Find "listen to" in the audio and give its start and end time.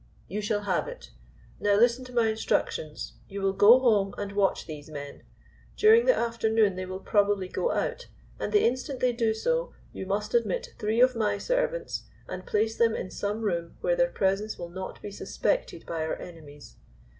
1.75-2.11